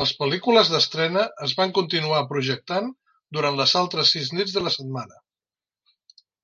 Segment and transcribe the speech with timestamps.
[0.00, 2.88] Les pel·lícules d'estrena es van continuar projectant
[3.38, 5.20] durant les altres sis nits de la setmana.